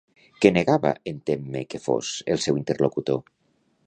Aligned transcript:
Què 0.43 0.49
negava 0.53 0.93
en 1.11 1.19
Temme 1.29 1.61
que 1.73 1.81
fos, 1.83 2.09
el 2.37 2.41
seu 2.47 2.57
interlocutor? 2.63 3.21